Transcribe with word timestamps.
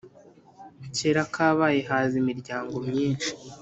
kera 0.95 1.23
kabaye 1.33 1.79
haza 1.89 2.15
imiryango 2.21 2.75
myishi 2.87 3.31